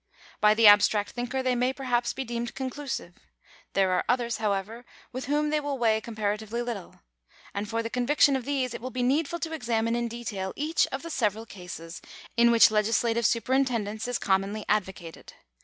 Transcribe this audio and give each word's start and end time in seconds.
By 0.39 0.55
the 0.55 0.65
abstract 0.65 1.11
thinker 1.11 1.43
they 1.43 1.53
may 1.53 1.73
perhaps 1.73 2.11
be 2.11 2.23
deemed 2.23 2.55
conclusive. 2.55 3.13
There 3.73 3.91
are 3.91 4.03
others, 4.09 4.37
however, 4.37 4.83
with 5.11 5.25
whom 5.25 5.51
they 5.51 5.59
will 5.59 5.77
weigh 5.77 6.01
comparatively 6.01 6.63
little; 6.63 7.01
and, 7.53 7.69
for 7.69 7.83
the 7.83 7.89
con 7.91 8.07
viction 8.07 8.35
of 8.35 8.43
these, 8.43 8.73
it 8.73 8.81
will 8.81 8.89
be 8.89 9.03
needful 9.03 9.37
to 9.41 9.53
examine 9.53 9.95
in 9.95 10.07
detail 10.07 10.53
each 10.55 10.87
of 10.87 11.03
the 11.03 11.11
several 11.11 11.45
cases 11.45 12.01
in 12.35 12.49
which 12.49 12.71
legislative 12.71 13.27
superintendence 13.27 14.07
is 14.07 14.17
commonly 14.17 14.65
advocated. 14.67 15.33